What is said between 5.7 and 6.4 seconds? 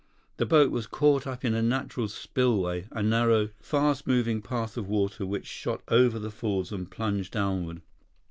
over the